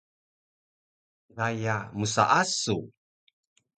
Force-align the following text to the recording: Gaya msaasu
Gaya 1.35 1.77
msaasu 1.93 2.77